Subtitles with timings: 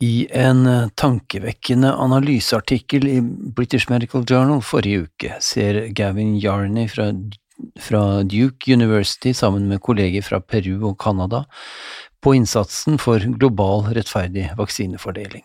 [0.00, 3.18] I en eh, tankevekkende analyseartikkel i
[3.56, 7.10] British Medical Journal forrige uke ser Gavin Yarney fra,
[7.76, 11.44] fra Duke University sammen med kolleger fra Peru og Canada
[12.24, 15.44] på innsatsen for global rettferdig vaksinefordeling.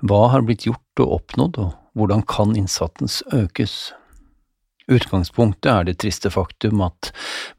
[0.00, 3.92] Hva har blitt gjort og oppnådd, og hvordan kan innsatsen økes?
[4.90, 7.12] Utgangspunktet er det triste faktum at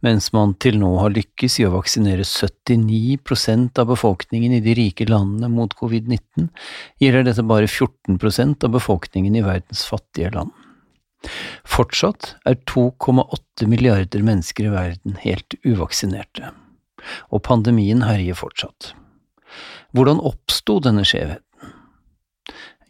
[0.03, 5.07] mens man til nå har lykkes i å vaksinere 79% av befolkningen i de rike
[5.07, 6.49] landene mot covid-19,
[6.99, 10.51] gjelder dette bare 14% av befolkningen i verdens fattige land.
[11.63, 16.51] Fortsatt er 2,8 milliarder mennesker i verden helt uvaksinerte,
[17.31, 18.91] og pandemien herjer fortsatt.
[19.95, 21.47] Hvordan oppsto denne skjevheten?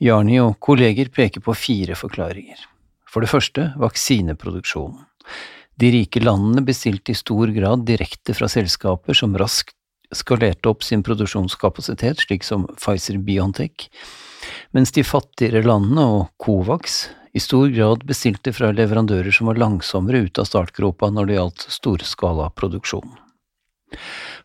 [0.04, 2.58] Jarni og kolleger peker på fire forklaringer.
[3.14, 5.06] For det første vaksineproduksjonen.
[5.78, 9.76] De rike landene bestilte i stor grad direkte fra selskaper som raskt
[10.14, 13.88] skalerte opp sin produksjonskapasitet, slik som Pfizer-Biontech,
[14.78, 20.28] mens de fattigere landene og Covax i stor grad bestilte fra leverandører som var langsommere
[20.28, 23.16] ut av startgropa når det gjaldt storskalaproduksjon.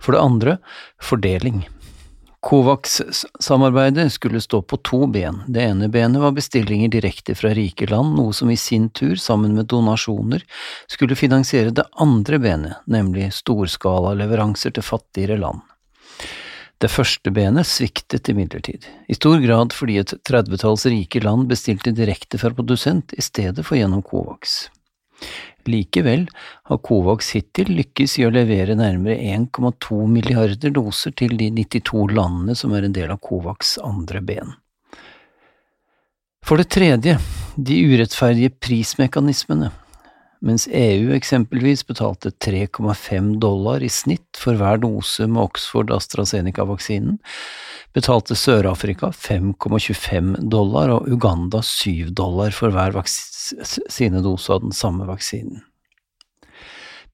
[0.00, 0.56] For det andre
[1.03, 1.66] fordeling.
[2.41, 5.41] Covax-samarbeidet skulle stå på to ben.
[5.47, 9.56] Det ene benet var bestillinger direkte fra rike land, noe som i sin tur, sammen
[9.56, 10.44] med donasjoner,
[10.86, 15.66] skulle finansiere det andre benet, nemlig storskala leveranser til fattigere land.
[16.78, 22.38] Det første benet sviktet imidlertid, i stor grad fordi et tredvetalls rike land bestilte direkte
[22.38, 24.69] fra produsent i stedet for gjennom Covax.
[25.69, 26.27] Likevel
[26.71, 32.56] har Covax hittil lykkes i å levere nærmere 1,2 milliarder doser til de 92 landene
[32.59, 34.56] som er en del av Covax' andre ben.
[36.47, 37.19] For det tredje,
[37.56, 39.73] de urettferdige prismekanismene.
[40.41, 47.19] Mens EU eksempelvis betalte 3,5 dollar i snitt for hver dose med Oxford AstraZeneca-vaksinen,
[47.97, 55.65] betalte Sør-Afrika 5,25 dollar og Uganda 7 dollar for hver vaksinedose av den samme vaksinen.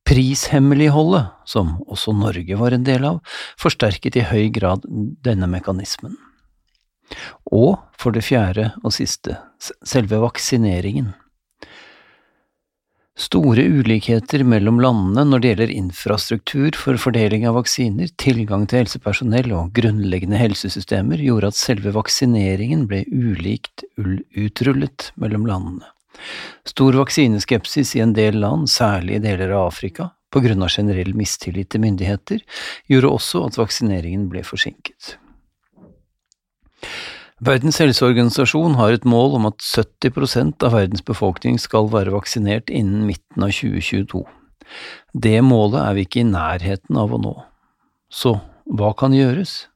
[0.04, 3.22] Prishemmeligholdet, som også Norge var en del av,
[3.56, 4.84] forsterket i høy grad
[5.24, 6.18] denne mekanismen.
[7.48, 9.38] Og for det fjerde og siste,
[9.84, 11.14] selve vaksineringen.
[13.14, 19.52] Store ulikheter mellom landene når det gjelder infrastruktur for fordeling av vaksiner, tilgang til helsepersonell
[19.54, 25.86] og grunnleggende helsesystemer gjorde at selve vaksineringen ble ulikt utrullet mellom landene.
[26.66, 31.14] Stor vaksineskepsis i en del land, særlig i deler av Afrika, på grunn av generell
[31.14, 32.42] mistillit til myndigheter,
[32.90, 35.20] gjorde også at vaksineringen ble forsinket.
[37.44, 43.02] Verdens helseorganisasjon har et mål om at 70% av verdens befolkning skal være vaksinert innen
[43.08, 44.22] midten av 2022.
[45.12, 47.34] Det målet er vi ikke i nærheten av å nå.
[48.08, 49.66] Så hva kan gjøres?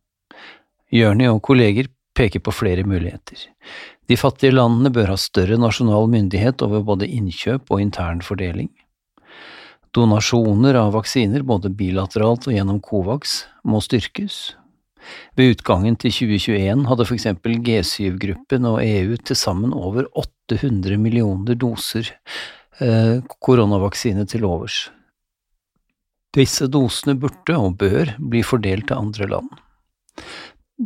[0.94, 3.42] Jørni og kolleger peker på flere muligheter.
[4.08, 8.70] De fattige landene bør ha større nasjonal myndighet over både innkjøp og intern fordeling.
[9.92, 14.54] Donasjoner av vaksiner, både bilateralt og gjennom Covax, må styrkes,
[15.38, 21.58] ved utgangen til 2021 hadde for eksempel G7-gruppen og EU til sammen over 800 millioner
[21.58, 22.10] doser
[22.80, 24.88] eh, koronavaksine til overs.
[26.36, 29.48] Disse dosene burde og bør bli fordelt til andre land.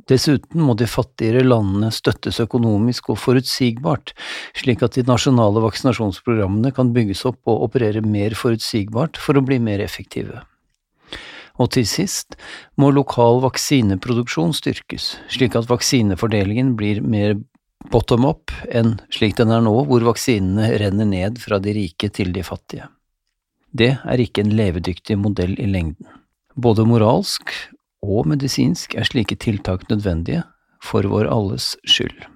[0.09, 4.15] Dessuten må de fattigere landene støttes økonomisk og forutsigbart,
[4.57, 9.61] slik at de nasjonale vaksinasjonsprogrammene kan bygges opp og operere mer forutsigbart for å bli
[9.61, 10.41] mer effektive.
[11.61, 12.37] Og til sist
[12.81, 17.37] må lokal vaksineproduksjon styrkes, slik at vaksinefordelingen blir mer
[17.93, 22.33] bottom up enn slik den er nå, hvor vaksinene renner ned fra de rike til
[22.33, 22.89] de fattige.
[23.73, 26.09] Det er ikke en levedyktig modell i lengden.
[26.55, 27.55] Både moralsk
[28.05, 30.45] og medisinsk er slike tiltak nødvendige,
[30.83, 32.27] for vår alles skyld.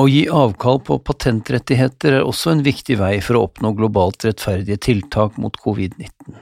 [0.00, 4.78] Å gi avkall på patentrettigheter er også en viktig vei for å oppnå globalt rettferdige
[4.86, 6.38] tiltak mot covid-19.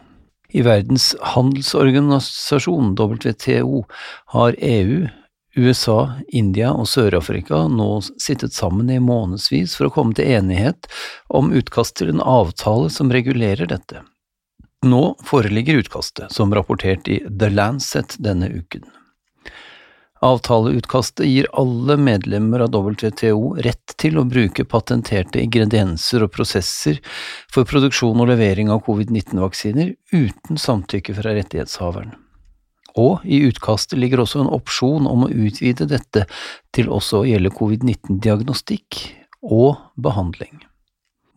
[0.53, 3.85] I Verdens handelsorganisasjon, WTO,
[4.33, 5.09] har EU,
[5.57, 7.89] USA, India og Sør-Afrika nå
[8.23, 10.89] sittet sammen i månedsvis for å komme til enighet
[11.29, 14.05] om utkast til en avtale som regulerer dette.
[14.87, 18.87] Nå foreligger utkastet, som rapportert i The Lancet denne uken.
[20.25, 26.99] Avtaleutkastet gir alle medlemmer av WTO rett til å bruke patenterte ingredienser og prosesser
[27.55, 32.17] for produksjon og levering av covid-19-vaksiner uten samtykke fra rettighetshaveren.
[32.99, 36.25] Og i utkastet ligger også en opsjon om å utvide dette
[36.75, 39.05] til også å gjelde covid-19-diagnostikk
[39.47, 40.65] og behandling.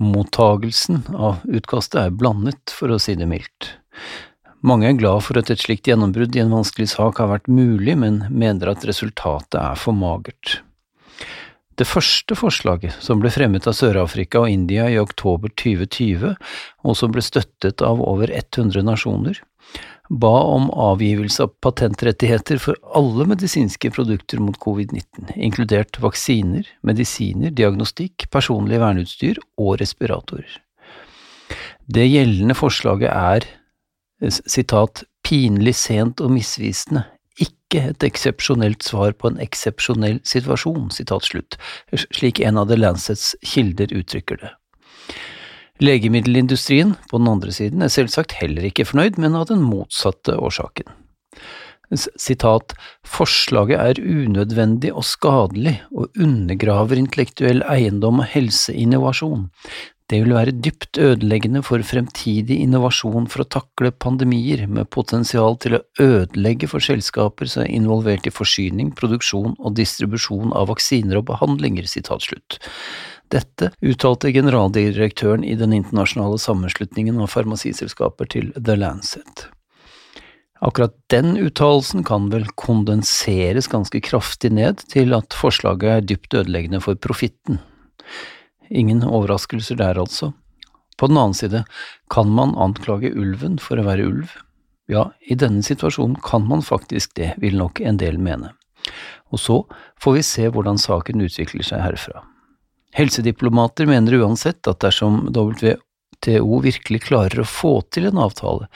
[0.02, 3.76] Mottagelsen av utkastet er blandet, for å si det mildt.
[4.62, 7.96] Mange er glad for at et slikt gjennombrudd i en vanskelig sak har vært mulig,
[7.98, 10.60] men mener at resultatet er for magert.
[11.80, 16.36] Det første forslaget, som ble fremmet av Sør-Afrika og India i oktober 2020,
[16.86, 19.40] og som ble støttet av over 100 nasjoner,
[20.12, 28.28] ba om avgivelse av patentrettigheter for alle medisinske produkter mot covid-19, inkludert vaksiner, medisiner, diagnostikk,
[28.30, 30.60] personlig verneutstyr og respiratorer.
[31.92, 33.50] Det gjeldende forslaget er
[34.30, 37.06] sitat, pinlig sent og misvisende,
[37.42, 41.58] ikke et eksepsjonelt svar på en eksepsjonell situasjon, sitat slutt,
[42.12, 44.52] slik en av The Lancets kilder uttrykker det.
[45.82, 50.92] Legemiddelindustrien, på den andre siden, er selvsagt heller ikke fornøyd, men av den motsatte årsaken.
[51.92, 59.50] Sitat, forslaget er unødvendig og skadelig og undergraver intellektuell eiendom og helseinnovasjon.
[60.12, 65.78] Det vil være dypt ødeleggende for fremtidig innovasjon for å takle pandemier, med potensial til
[65.78, 71.30] å ødelegge for selskaper som er involvert i forsyning, produksjon og distribusjon av vaksiner og
[71.30, 71.88] behandlinger.
[73.32, 79.48] Dette uttalte generaldirektøren i den internasjonale sammenslutningen av farmasiselskaper til The Lancet.
[80.60, 86.84] Akkurat den uttalelsen kan vel kondenseres ganske kraftig ned til at forslaget er dypt ødeleggende
[86.84, 87.64] for profitten.
[88.72, 90.32] Ingen overraskelser der, altså.
[90.98, 91.64] På den annen side,
[92.14, 94.34] kan man anklage ulven for å være ulv?
[94.92, 98.54] Ja, i denne situasjonen kan man faktisk det, vil nok en del mene.
[99.32, 99.62] Og så
[100.02, 102.24] får vi se hvordan saken utvikler seg herfra.
[102.98, 108.68] Helsediplomater mener uansett at dersom WTO virkelig klarer å få til en avtale,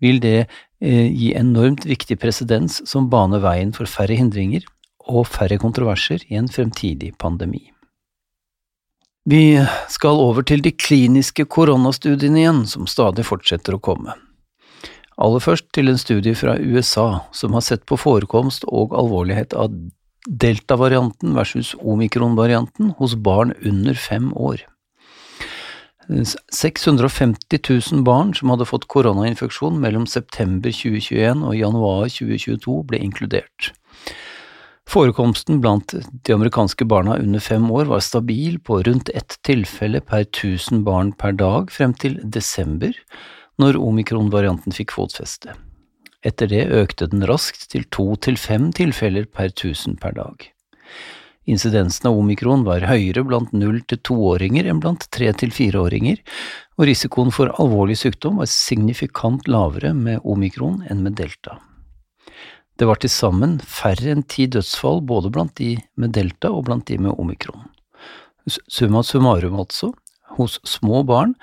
[0.00, 4.64] vil det eh, gi enormt viktig presedens som baner veien for færre hindringer
[5.10, 7.68] og færre kontroverser i en fremtidig pandemi.
[9.30, 9.60] Vi
[9.92, 14.16] skal over til de kliniske koronastudiene igjen, som stadig fortsetter å komme.
[15.20, 19.76] Aller først til en studie fra USA som har sett på forekomst og alvorlighet av
[20.26, 24.64] delta-varianten versus omikron-varianten hos barn under fem år.
[26.10, 33.70] 650 000 barn som hadde fått koronainfeksjon mellom september 2021 og januar 2022 ble inkludert.
[34.90, 35.92] Forekomsten blant
[36.26, 41.12] de amerikanske barna under fem år var stabil på rundt ett tilfelle per tusen barn
[41.12, 42.96] per dag frem til desember,
[43.62, 45.54] når omikron-varianten fikk fotfeste.
[46.26, 50.50] Etter det økte den raskt til to til fem tilfeller per tusen per dag.
[51.46, 56.18] Insidensen av omikron var høyere blant null til toåringer enn blant tre til fireåringer,
[56.82, 61.60] og risikoen for alvorlig sykdom var signifikant lavere med omikron enn med delta.
[62.80, 66.86] Det var til sammen færre enn ti dødsfall både blant de med delta og blant
[66.88, 67.66] de med omikron.
[68.48, 69.90] Summa summarum altså,
[70.38, 71.34] hos små barn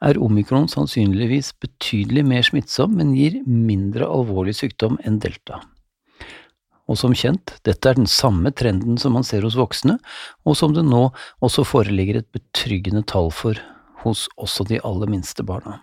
[0.00, 5.60] er omikron sannsynligvis betydelig mer smittsom, men gir mindre alvorlig sykdom enn delta.
[6.88, 9.98] Og som kjent, dette er den samme trenden som man ser hos voksne,
[10.48, 11.10] og som det nå
[11.44, 13.60] også foreligger et betryggende tall for
[14.06, 15.82] hos også de aller minste barna.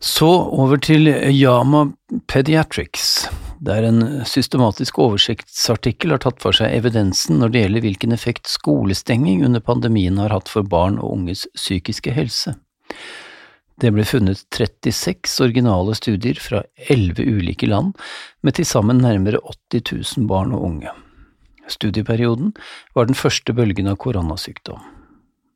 [0.00, 1.90] Så over til Yama
[2.26, 3.28] Pediatrics
[3.60, 9.44] der en systematisk oversiktsartikkel har tatt for seg evidensen når det gjelder hvilken effekt skolestenging
[9.44, 12.54] under pandemien har hatt for barn og unges psykiske helse.
[13.80, 17.92] Det ble funnet 36 originale studier fra 11 ulike land,
[18.40, 19.40] med til sammen nærmere
[19.72, 20.92] 80 000 barn og unge.
[21.68, 22.54] Studieperioden
[22.96, 24.80] var den første bølgen av koronasykdom.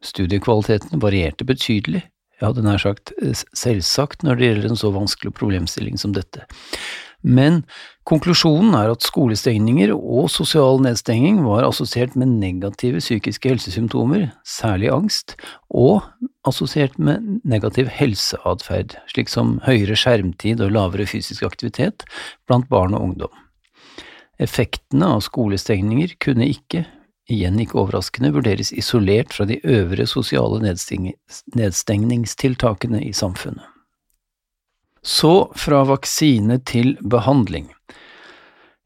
[0.04, 2.04] Studiekvaliteten varierte betydelig,
[2.44, 3.14] jeg hadde nær sagt
[3.56, 6.44] selvsagt når det gjelder en så vanskelig problemstilling som dette,
[7.24, 7.62] men
[8.04, 15.32] konklusjonen er at skolestengninger og sosial nedstenging var assosiert med negative psykiske helsesymptomer, særlig angst,
[15.72, 16.04] og
[16.44, 22.04] assosiert med negativ helseatferd, slik som høyere skjermtid og lavere fysisk aktivitet
[22.44, 23.32] blant barn og ungdom.
[24.36, 26.84] Effektene av skolestengninger kunne ikke,
[27.30, 33.64] igjen ikke overraskende, vurderes isolert fra de øvrige sosiale nedstengningstiltakene i samfunnet.
[35.04, 37.74] Så fra vaksine til behandling.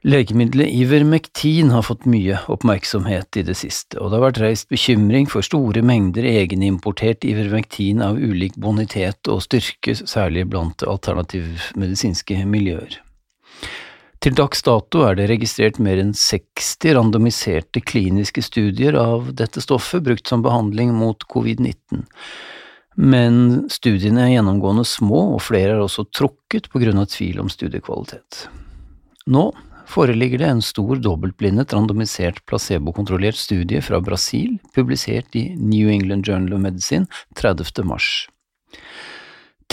[0.06, 5.26] Legemiddelet Ivermektin har fått mye oppmerksomhet i det siste, og det har vært reist bekymring
[5.30, 13.00] for store mengder egenimportert Ivermektin av ulik bonitet og styrke, særlig blant alternativmedisinske miljøer.
[14.18, 20.02] Til dags dato er det registrert mer enn 60 randomiserte kliniske studier av dette stoffet
[20.02, 22.02] brukt som behandling mot covid-19,
[22.98, 27.50] men studiene er gjennomgående små, og flere er også trukket på grunn av tvil om
[27.52, 28.48] studiekvalitet.
[29.30, 29.52] Nå
[29.88, 36.58] foreligger det en stor dobbeltblindet, randomisert, placebokontrollert studie fra Brasil, publisert i New England Journal
[36.58, 37.06] of Medicine
[37.38, 37.86] 30.
[37.86, 38.26] mars.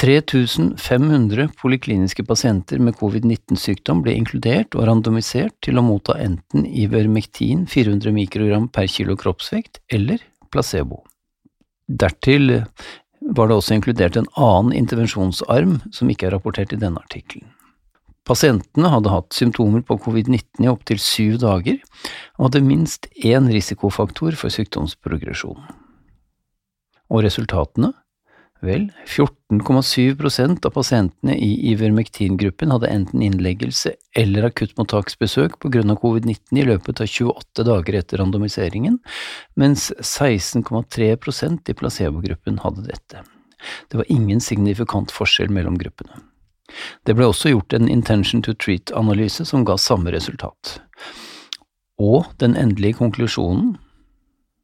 [0.06, 8.14] 3500 polikliniske pasienter med covid-19-sykdom ble inkludert og randomisert til å motta enten Ivermektin 400
[8.14, 10.22] mikrogram per kilo kroppsvekt eller
[10.54, 11.02] placebo.
[11.90, 12.60] Dertil
[13.34, 17.50] var det også inkludert en annen intervensjonsarm som ikke er rapportert i denne artikkelen.
[18.30, 21.82] Pasientene hadde hatt symptomer på covid-19 i opptil syv dager,
[22.38, 25.62] og hadde minst én risikofaktor for sykdomsprogresjon.
[27.10, 27.96] Og resultatene?
[28.66, 36.62] Vel, 14,7% av pasientene i Ivermektin-gruppen hadde enten innleggelse eller akuttmottaksbesøk på grunn av covid-19
[36.62, 38.98] i løpet av 28 dager etter randomiseringen,
[39.60, 43.22] mens 16,3% i placebogruppen hadde dette.
[43.92, 46.24] Det var ingen signifikant forskjell mellom gruppene.
[47.06, 50.80] Det ble også gjort en intention to treat-analyse som ga samme resultat.
[52.02, 53.76] Og den endelige konklusjonen?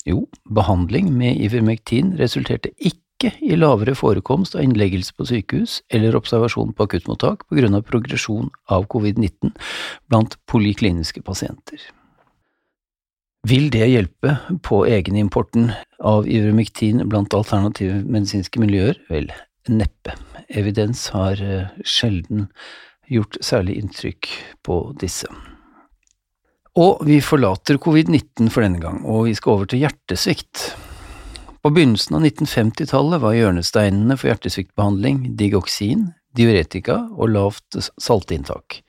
[0.10, 6.18] Jo, behandling med ivermektin resulterte ikke ikke i lavere forekomst av innleggelse på sykehus eller
[6.18, 9.54] observasjon på akuttmottak på grunn av progresjon av covid-19
[10.10, 11.80] blant polikliniske pasienter.
[13.48, 14.36] Vil det hjelpe
[14.66, 15.72] på egenimporten
[16.06, 19.00] av ivermektin blant alternative medisinske miljøer?
[19.10, 19.32] Vel,
[19.70, 20.14] neppe.
[20.50, 22.50] Evidens har eh, sjelden
[23.10, 24.30] gjort særlig inntrykk
[24.66, 25.30] på disse.
[26.80, 30.70] Og vi forlater covid-19 for denne gang, og vi skal over til hjertesvikt.
[31.62, 38.82] På begynnelsen av 1950-tallet var hjørnesteinene for hjertesviktbehandling digoksin, diuretika og lavt saltinntak.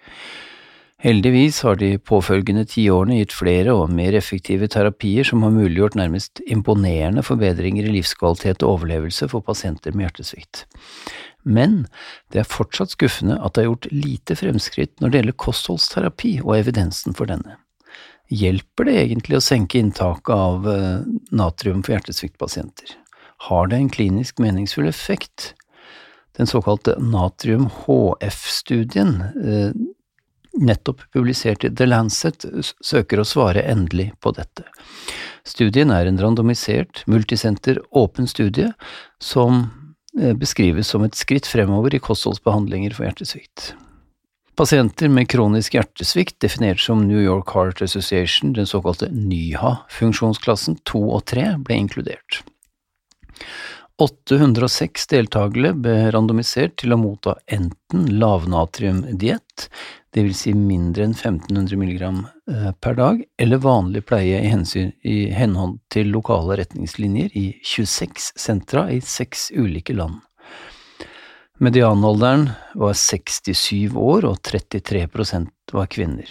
[1.02, 6.40] Heldigvis har de påfølgende tiårene gitt flere og mer effektive terapier som har muliggjort nærmest
[6.46, 10.64] imponerende forbedringer i livskvalitet og overlevelse for pasienter med hjertesvikt.
[11.42, 11.82] Men
[12.32, 16.54] det er fortsatt skuffende at det er gjort lite fremskritt når det gjelder kostholdsterapi og
[16.56, 17.58] evidensen for denne.
[18.32, 21.00] Hjelper det egentlig å senke inntaket av eh,
[21.36, 22.94] natrium for hjertesviktpasienter?
[23.48, 25.54] Har det en klinisk meningsfull effekt?
[26.38, 29.72] Den såkalte natrium-HF-studien, eh,
[30.52, 32.44] nettopp publisert i The Lancet,
[32.80, 34.62] søker å svare endelig på dette.
[35.44, 38.72] Studien er en randomisert, multisenter, åpen studie
[39.20, 39.70] som
[40.20, 43.74] eh, beskrives som et skritt fremover i kostholdsbehandlinger for hjertesvikt.
[44.52, 51.22] Pasienter med kronisk hjertesvikt, definert som New York Heart Association, den såkalte NYHA-funksjonsklassen 2 og
[51.32, 52.42] 3, ble inkludert.
[54.02, 59.68] 806 deltakere ble randomisert til å motta enten lavnatriumdiett,
[60.12, 60.42] dvs.
[60.42, 65.78] Si mindre enn 1500 mg eh, per dag, eller vanlig pleie i, hensyn, i henhold
[65.92, 70.20] til lokale retningslinjer i 26 sentra i seks ulike land.
[71.62, 76.26] Medianalderen var 67 år, og 33% var kvinner.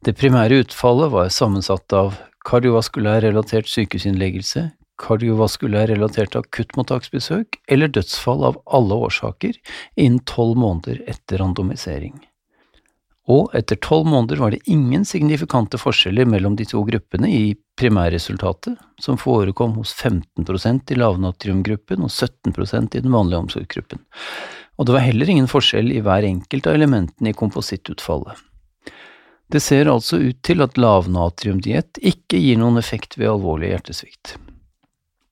[0.00, 2.14] Det primære utfallet var sammensatt av
[2.48, 9.60] kardiovaskulær relatert sykehusinnleggelse, kardiovaskulær relatert akuttmottaksbesøk eller dødsfall av alle årsaker
[10.00, 12.16] innen tolv måneder etter randomisering
[13.30, 18.74] og etter tolv måneder var det ingen signifikante forskjeller mellom de to gruppene i primærresultatet,
[19.00, 24.02] som forekom hos 15% i lavnatriumgruppen og 17% i den vanlige omsorgsgruppen,
[24.80, 28.38] og det var heller ingen forskjell i hver enkelt av elementene i komposittutfallet.
[29.50, 34.36] Det ser altså ut til at lavnatriumdiett ikke gir noen effekt ved alvorlig hjertesvikt.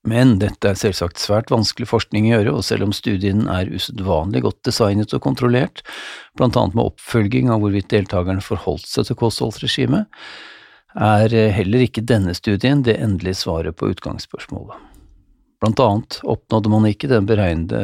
[0.07, 4.45] Men dette er selvsagt svært vanskelig forskning å gjøre, og selv om studien er usedvanlig
[4.45, 5.83] godt designet og kontrollert,
[6.39, 10.07] blant annet med oppfølging av hvorvidt deltakerne forholdt seg til kostholdsregimet,
[10.95, 14.79] er heller ikke denne studien det endelige svaret på utgangsspørsmålet.
[15.59, 17.83] Blant annet oppnådde man ikke den beregnede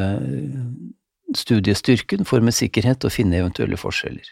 [1.36, 4.31] studiestyrken for med sikkerhet å finne eventuelle forskjeller.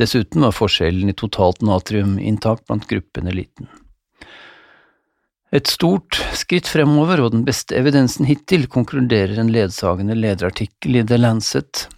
[0.00, 3.68] Dessuten var forskjellen i totalt natriuminntak blant gruppene liten.
[5.50, 11.18] Et stort skritt fremover og den beste evidensen hittil, konkluderer en ledsagende lederartikkel i The
[11.18, 11.88] Lancet,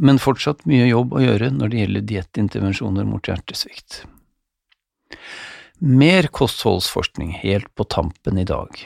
[0.00, 4.06] men fortsatt mye jobb å gjøre når det gjelder diettintervensjoner mot hjertesvikt.
[5.82, 8.80] Mer kostholdsforskning helt på tampen i dag.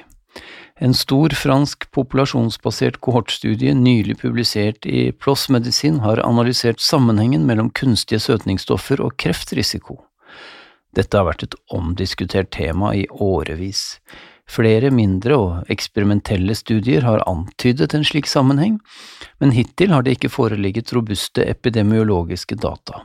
[0.77, 8.21] En stor fransk populasjonsbasert kohortstudie nylig publisert i PLOS Medisin har analysert sammenhengen mellom kunstige
[8.21, 10.01] søtningsstoffer og kreftrisiko.
[10.97, 13.99] Dette har vært et omdiskutert tema i årevis.
[14.49, 18.79] Flere mindre og eksperimentelle studier har antydet en slik sammenheng,
[19.43, 23.03] men hittil har det ikke foreligget robuste epidemiologiske data.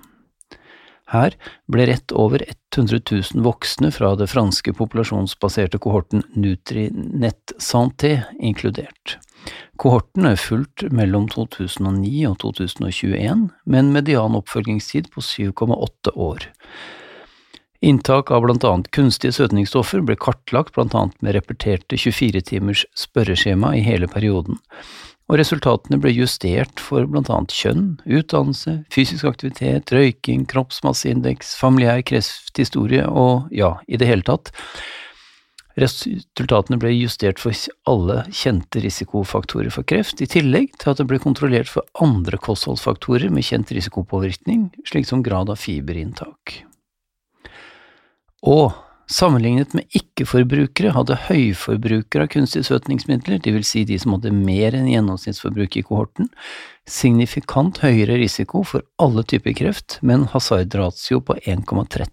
[1.11, 1.33] Her
[1.67, 9.17] ble rett over 100 000 voksne fra det franske populasjonsbaserte kohorten Nutrinet Santé inkludert.
[9.81, 16.47] Kohorten er fulgt mellom 2009 og 2021, med en median oppfølgingstid på 7,8 år.
[17.81, 24.05] Inntak av annet kunstige søtningsstoffer ble kartlagt annet med repeterte 24 timers spørreskjema i hele
[24.05, 24.59] perioden,
[25.25, 33.49] og resultatene ble justert for annet kjønn, utdannelse, fysisk aktivitet, røyking, kroppsmasseindeks, familiær krefthistorie og
[33.49, 34.53] ja, i det hele tatt.
[35.81, 37.55] Resultatene ble justert for
[37.89, 43.33] alle kjente risikofaktorer for kreft, i tillegg til at det ble kontrollert for andre kostholdsfaktorer
[43.33, 46.61] med kjent risikopåvirkning, slik som grad av fiberinntak.
[48.41, 48.71] Og
[49.11, 53.71] Sammenlignet med ikke-forbrukere hadde høyforbrukere av kunstige søtningsmidler, dvs.
[53.73, 56.29] Si de som hadde mer enn gjennomsnittsforbruk i kohorten,
[56.87, 62.07] signifikant høyere risiko for alle typer kreft, med en hasardratio på 1,13.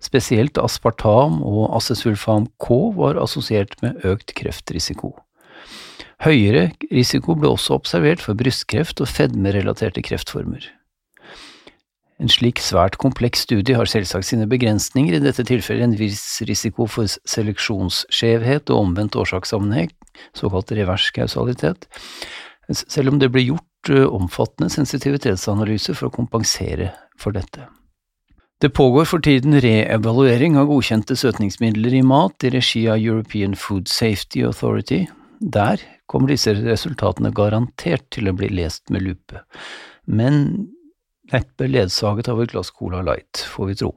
[0.00, 5.18] Spesielt aspartam og acesulfam K var assosiert med økt kreftrisiko.
[6.24, 10.64] Høyere risiko ble også observert for brystkreft og fedmerelaterte kreftformer.
[12.18, 16.88] En slik svært kompleks studie har selvsagt sine begrensninger, i dette tilfellet en viss risiko
[16.90, 19.92] for seleksjonsskjevhet og omvendt årsakssammenheng,
[20.34, 21.86] såkalt reverskausalitet,
[22.74, 27.68] selv om det ble gjort omfattende sensitivitetsanalyser for å kompensere for dette.
[28.58, 33.86] Det pågår for tiden reevaluering av godkjente søtningsmidler i mat i regi av European Food
[33.86, 35.04] Safety Authority.
[35.38, 35.78] Der
[36.10, 39.44] kommer disse resultatene garantert til å bli lest med lupe,
[40.10, 40.66] men
[41.32, 43.92] neppe ledsaget av et glass Cola Light, får vi tro.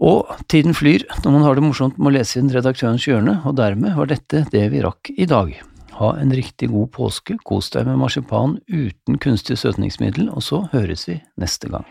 [0.00, 3.58] Og tiden flyr når man har det morsomt med å lese inn Redaktørens hjørne, og
[3.60, 5.52] dermed var dette det vi rakk i dag.
[6.00, 11.04] Ha en riktig god påske, kos deg med marsipan uten kunstig søtningsmiddel, og så høres
[11.10, 11.84] vi neste gang.